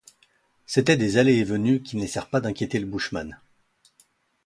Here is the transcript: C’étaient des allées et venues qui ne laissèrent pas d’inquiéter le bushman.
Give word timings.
C’étaient 0.65 0.97
des 0.97 1.17
allées 1.19 1.35
et 1.37 1.43
venues 1.43 1.83
qui 1.83 1.95
ne 1.95 2.01
laissèrent 2.01 2.31
pas 2.31 2.41
d’inquiéter 2.41 2.79
le 2.79 2.87
bushman. 2.87 3.37